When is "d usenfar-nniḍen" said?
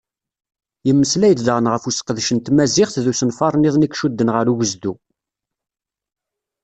3.03-3.85